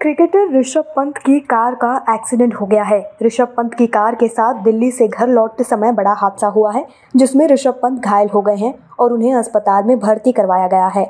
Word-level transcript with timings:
Cricketer 0.00 0.52
Rishabh 0.58 0.84
Pant 0.96 1.18
की 1.18 1.38
car 1.40 1.74
का 1.74 1.94
accident 2.10 2.54
हो 2.54 2.66
गया 2.66 2.82
है। 2.82 3.00
ऋषभ 3.22 3.48
पंत 3.56 3.74
की 3.74 3.86
कार 3.86 4.14
के 4.14 4.28
साथ 4.28 4.62
दिल्ली 4.64 4.90
से 4.90 5.08
घर 5.08 5.28
लौटते 5.28 5.64
समय 5.64 5.92
बड़ा 5.92 6.12
हादसा 6.18 6.46
हुआ 6.46 6.72
है, 6.72 6.84
जिसमें 7.16 7.46
ऋषभ 7.48 7.78
पंत 7.82 8.00
घायल 8.00 8.28
हो 8.28 8.40
गए 8.42 8.56
हैं 8.56 8.72
और 8.98 9.12
उन्हें 9.12 9.34
अस्पताल 9.34 9.84
में 9.84 9.98
भर्ती 9.98 10.32
करवाया 10.32 10.68
गया 10.68 10.86
है। 10.86 11.04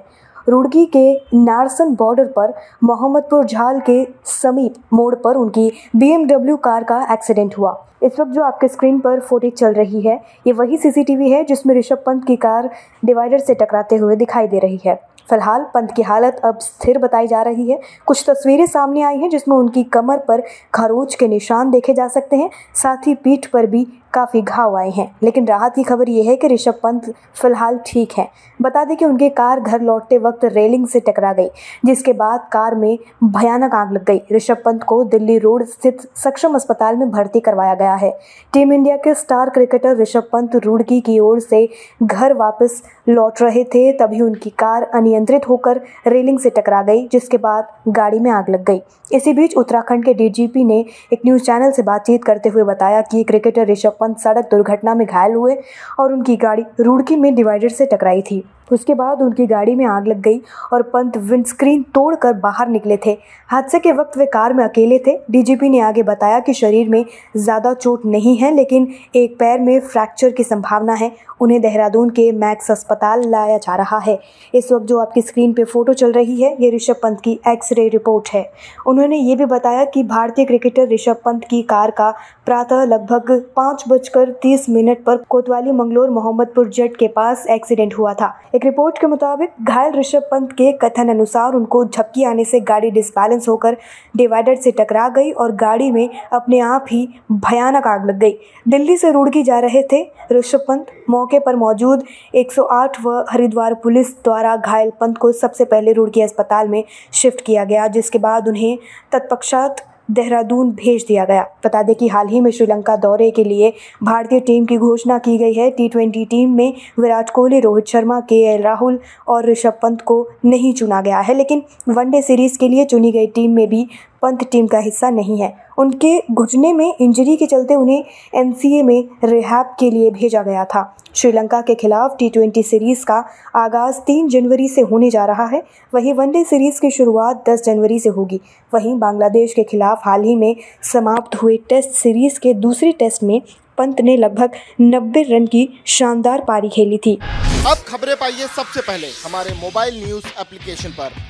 रुड़की 0.48 0.84
के 0.86 1.12
नारसन 1.34 1.94
बॉर्डर 1.94 2.24
पर 2.36 2.54
मोहम्मदपुर 2.84 3.44
झाल 3.44 3.80
के 3.80 4.04
समीप 4.24 4.74
मोड़ 4.92 5.14
पर 5.14 5.36
उनकी 5.36 5.70
बीएमडब्ल्यू 5.96 6.56
कार 6.56 6.84
का 6.84 7.00
एक्सीडेंट 7.12 7.56
हुआ। 7.58 7.76
इस 8.02 8.18
वक्त 8.20 8.30
जो 8.32 8.42
आपके 8.42 8.68
स्क्रीन 8.68 8.98
पर 9.00 9.20
फुटेज 9.20 9.52
चल 9.52 9.72
रही 9.72 10.00
है, 10.00 10.20
ये 10.46 10.52
वही 10.52 10.76
सीसीटीवी 10.76 11.30
है 11.30 11.44
जिसमें 11.44 11.74
ऋषभ 11.74 12.02
पंत 12.06 12.24
की 12.24 12.36
कार 12.36 12.70
डिवाइडर 13.04 13.38
से 13.38 13.54
टकराते 13.54 13.96
हुए 13.96 14.16
दिखाई 14.16 14.46
दे 14.48 14.58
रही 14.58 14.80
है। 14.86 14.98
फ़िलहाल 15.30 15.66
पंत 15.74 15.92
की 15.96 16.02
हालत 16.02 16.40
अब 16.44 16.58
स्थिर 16.58 16.98
बताई 16.98 17.26
जा 17.26 17.42
रही 17.42 17.70
है। 17.70 17.80
कुछ 18.06 18.24
तस्वीरें 18.30 18.66
सामने 18.66 19.02
आई 19.02 19.18
हैं 19.18 19.30
जिसमें 19.30 19.56
उनकी 19.56 19.82
कमर 19.92 20.18
पर 20.18 20.42
खरोच 20.74 21.14
के 21.14 21.28
निशान 21.28 21.70
देखे 21.70 21.94
जा 21.94 22.08
सकते 22.08 22.36
हैं। 22.36 22.50
साथ 22.74 23.06
ही 23.06 23.14
पीठ 23.14 23.46
पर 23.46 23.66
भी 23.66 23.86
काफ़ी 24.12 24.42
घाव 24.42 24.76
आए 24.76 24.90
हैं। 24.90 25.16
लेकिन 25.22 25.46
राहत 25.46 25.74
की 25.74 25.82
खबर 25.82 26.08
यह 26.08 26.30
है 26.30 26.36
कि 26.36 26.48
ऋषभ 26.48 26.74
पंत 26.82 27.12
फ़िलहाल 27.34 27.78
ठीक 27.86 28.12
हैं। 28.18 28.28
बता 28.62 28.84
दें 28.84 28.96
कि 28.96 29.04
उनकी 29.04 29.28
कार 29.28 29.60
घर 29.60 29.80
लौटते 29.80 30.18
वक्त 30.18 30.44
रेलिंग 30.44 30.86
से 30.86 31.00
टकरा 31.00 31.32
गई, 31.32 31.48
जिसके 31.84 32.12
बाद 32.12 32.48
कार 32.52 32.74
में 32.74 32.98
भयानक 33.24 33.74
आग 33.74 33.92
लग 33.92 34.04
गई। 34.04 34.22
ऋषभ 34.32 34.62
पंत 34.64 34.82
को 34.82 35.04
दिल्ली 35.04 35.38
रोड 35.38 35.64
स्थित 35.64 35.98
सक्षम 36.16 36.54
अस्पताल 36.54 36.96
में 36.96 37.10
भर्ती 37.10 37.40
करवाया 37.40 37.74
गया 37.74 37.94
है। 37.94 38.10
टीम 38.52 38.72
इंडिया 38.72 38.96
के 38.96 39.14
स्टार 39.14 39.50
क्रिकेटर 39.50 39.96
ऋषभ 39.96 40.28
पंत 40.32 40.56
रुड़की 40.56 41.00
की 41.00 41.18
ओर 41.18 41.40
से 41.40 41.68
घर 42.02 42.32
वापस 42.32 42.82
लौट 43.08 43.42
रहे 43.42 43.64
थे, 43.64 43.92
तभी 43.92 44.20
उनकी 44.20 44.50
कार 44.50 44.82
अनियंत्रित 44.94 45.48
होकर 45.48 45.80
रेलिंग 46.06 46.38
से 46.38 46.50
टकरा 46.50 46.82
गई, 46.82 47.08
जिसके 47.08 47.38
बाद 47.38 47.68
गाड़ी 47.88 48.18
में 48.18 48.30
आग 48.30 48.50
लग 48.50 48.64
गई। 48.64 48.82
इसी 49.12 49.32
बीच 49.32 49.56
उत्तराखंड 49.56 50.04
के 50.04 50.14
डीजीपी 50.14 50.64
ने 50.64 50.84
एक 51.12 51.20
न्यूज़ 51.26 51.42
चैनल 51.42 51.70
से 51.70 51.82
बातचीत 51.82 52.24
करते 52.24 52.48
हुए 52.48 52.62
बताया 52.62 53.00
कि 53.00 53.22
क्रिकेटर 53.24 53.66
ऋषभ 53.66 53.96
पंत 54.00 54.18
सड़क 54.18 54.48
दुर्घटना 54.50 54.94
में 54.94 55.06
घायल 55.06 55.34
हुए 55.34 55.56
और 56.00 56.12
उनकी 56.12 56.36
गाड़ी 56.36 56.64
रुड़की 56.80 57.16
में 57.16 57.34
डिवाइडर 57.34 57.68
से 57.68 57.86
टकराई 57.86 58.22
थी। 58.22 58.42
उसके 58.72 58.94
बाद 58.94 59.22
उनकी 59.22 59.46
गाड़ी 59.46 59.74
में 59.74 59.84
आग 59.86 60.06
लग 60.06 60.20
गई 60.22 60.40
और 60.72 60.82
पंत 60.84 61.16
विंडस्क्रीन 61.18 61.82
तोड़कर 61.94 62.32
बाहर 62.34 62.68
निकले 62.68 62.96
थे। 63.06 63.16
हादसे 63.50 63.78
के 63.78 63.92
वक्त 63.92 64.18
वे 64.18 64.26
कार 64.26 64.52
में 64.52 64.62
अकेले 64.64 64.98
थे। 65.06 65.16
डीजीपी 65.30 65.68
ने 65.68 65.80
आगे 65.80 66.02
बताया 66.02 66.38
कि 66.40 66.52
शरीर 66.54 66.88
में 66.88 67.04
ज़्यादा 67.36 67.72
चोट 67.74 68.04
नहीं 68.06 68.36
है, 68.36 68.54
लेकिन 68.54 68.86
एक 69.16 69.34
पैर 69.38 69.60
में 69.60 69.80
फ्रैक्चर 69.80 70.30
की 70.30 70.44
संभावना 70.44 70.94
है। 70.94 71.10
उन्हें 71.40 71.60
देहरादून 71.60 72.10
के 72.10 72.30
मैक्स 72.32 72.70
अस्पताल 72.70 73.28
लाया 73.28 73.56
जा 73.58 73.74
रहा 73.76 73.98
है। 73.98 74.18
इस 74.54 74.70
वक्त 74.72 74.86
जो 74.86 74.98
आपकी 74.98 75.22
स्क्रीन 75.22 75.52
पर 75.52 75.64
फ़ोटो 75.64 75.92
चल 75.94 76.12
रही 76.12 76.40
है, 76.42 76.56
ये 76.60 76.70
ऋषभ 76.70 77.00
पंत 77.02 77.20
की 77.20 77.38
एक्सरे 77.48 77.88
रिपोर्ट 77.88 78.28
है। 78.32 78.44
उन्होंने 78.86 79.16
ये 79.18 79.36
भी 79.36 79.44
बताया 79.46 79.84
कि 79.84 80.02
भारतीय 80.04 80.44
क्रिकेटर 80.44 80.88
ऋषभ 80.88 81.16
पंत 81.24 81.44
की 81.44 81.62
कार 81.64 81.90
का 81.90 82.10
प्रातः 82.46 82.84
लगभग 82.84 83.32
पाँच 83.56 83.84
बजकर 83.90 84.30
तीस 84.42 84.68
मिनट 84.68 85.02
पर 85.04 85.16
कोतवाली 85.30 85.72
मंगलोर 85.72 86.10
मोहम्मदपुर 86.10 86.68
जेट 86.68 86.96
के 86.96 87.08
पास 87.08 87.46
एक्सीडेंट 87.50 87.94
हुआ 87.98 88.12
था। 88.14 88.32
एक 88.54 88.64
रिपोर्ट 88.64 88.98
के 88.98 89.06
मुताबिक, 89.06 89.50
घायल 89.62 89.92
ऋषभ 89.92 90.28
पंत 90.30 90.52
के 90.52 90.70
कथन 90.82 91.08
अनुसार 91.08 91.54
उनको 91.54 91.84
झपकी 91.84 92.24
आने 92.24 92.44
से 92.44 92.60
गाड़ी 92.62 92.90
डिसबैलेंस 92.90 93.48
होकर 93.48 93.76
डिवाइडर 94.16 94.54
से 94.54 94.70
टकरा 94.70 95.08
गई 95.08 95.30
और 95.32 95.52
गाड़ी 95.56 95.90
में 95.90 96.08
अपने 96.32 96.60
आप 96.60 96.86
ही 96.90 97.06
भयानक 97.32 97.86
आग 97.86 98.06
लग 98.08 98.18
गई। 98.18 98.38
दिल्ली 98.68 98.96
से 98.96 99.10
रुड़की 99.10 99.42
जा 99.42 99.58
रहे 99.58 99.82
थे 99.92 100.02
ऋषभ 100.32 100.64
पंत। 100.68 100.86
मौके 101.10 101.38
पर 101.38 101.56
मौजूद 101.56 102.04
108 102.34 102.96
व 103.04 103.24
हरिद्वार 103.30 103.74
पुलिस 103.74 104.12
द्वारा 104.24 104.56
घायल 104.56 104.90
पंत 105.00 105.18
को 105.18 105.32
सबसे 105.32 105.64
पहले 105.64 105.92
रुड़की 105.92 106.22
अस्पताल 106.22 106.68
में 106.68 106.82
शिफ्ट 107.12 107.40
किया 107.40 107.64
गया, 107.64 107.86
जिसके 107.88 108.18
बाद 108.18 108.48
उन्हें 108.48 108.78
तत्पश्चात 109.12 109.82
देहरादून 110.10 110.70
भेज 110.70 111.04
दिया 111.08 111.24
गया। 111.24 111.42
बता 111.64 111.82
दें 111.82 111.94
कि 111.94 112.08
हाल 112.08 112.28
ही 112.28 112.40
में 112.40 112.50
श्रीलंका 112.50 112.96
दौरे 112.96 113.30
के 113.30 113.44
लिए 113.44 113.72
भारतीय 114.02 114.40
टीम 114.40 114.64
की 114.64 114.76
घोषणा 114.76 115.18
की 115.18 115.36
गई 115.38 115.52
है। 115.52 115.70
टी 115.70 116.24
टीम 116.24 116.50
में 116.50 116.72
विराट 116.98 117.30
कोहली, 117.30 117.60
रोहित 117.60 117.86
शर्मा, 117.86 118.20
के 118.20 118.40
एल 118.44 118.62
राहुल 118.62 118.98
और 119.28 119.50
ऋषभ 119.50 119.78
पंत 119.82 120.00
को 120.00 120.28
नहीं 120.44 120.72
चुना 120.74 121.00
गया 121.00 121.20
है। 121.20 121.34
लेकिन 121.34 121.62
वनडे 121.88 122.22
सीरीज़ 122.22 122.58
के 122.58 122.68
लिए 122.68 122.84
चुनी 122.84 123.12
गई 123.12 123.26
टीम 123.26 123.50
में 123.50 123.68
भी 123.68 123.86
पंत 124.22 124.48
टीम 124.52 124.66
का 124.66 124.78
हिस्सा 124.78 125.10
नहीं 125.10 125.40
है। 125.40 125.54
उनके 125.78 126.18
घुटने 126.30 126.72
में 126.72 126.94
इंजरी 127.00 127.36
के 127.36 127.46
चलते 127.46 127.74
उन्हें 127.74 128.04
एनसीए 128.34 128.82
में 128.82 129.08
रिहैब 129.24 129.74
के 129.80 129.90
लिए 129.90 130.10
भेजा 130.10 130.42
गया 130.42 130.64
था। 130.64 130.96
श्रीलंका 131.14 131.60
के 131.60 131.74
खिलाफ 131.74 132.16
टी 132.20 132.62
सीरीज़ 132.62 133.04
का 133.04 133.24
आगाज़ 133.56 133.98
तीन 134.00 134.28
जनवरी 134.28 134.68
से 134.68 134.80
होने 134.80 135.10
जा 135.10 135.24
रहा 135.24 135.46
है। 135.46 135.62
वहीं 135.94 136.12
वनडे 136.14 136.44
सीरीज़ 136.44 136.80
की 136.80 136.90
शुरुआत 136.90 137.44
दस 137.48 137.62
जनवरी 137.64 137.98
से 138.00 138.08
होगी। 138.08 138.40
वहीं 138.74 138.98
बांग्लादेश 138.98 139.54
के 139.54 139.62
खिलाफ 139.62 140.02
हाल 140.04 140.22
ही 140.22 140.36
में 140.36 140.56
समाप्त 140.82 141.42
हुए 141.42 141.56
टेस्ट 141.68 141.90
सीरीज़ 141.90 142.38
के 142.40 142.54
दूसरे 142.54 142.92
टेस्ट 142.92 143.22
में 143.22 143.40
पंत 143.78 144.00
ने 144.00 144.16
लगभग 144.16 144.50
90 144.80 145.22
रन 145.22 145.46
की 145.46 145.68
शानदार 145.86 146.44
पारी 146.48 146.68
खेली 146.68 146.98
थी। 146.98 147.18
अब 147.66 147.76
खबरें 147.88 148.14
पाइए 148.16 148.46
सबसे 148.56 148.80
पहले 148.80 149.06
हमारे 149.06 149.54
मोबाइल 149.54 150.02
न्यूज़ 150.04 150.26
एप्लीकेशन 150.40 150.90
पर। 150.90 151.29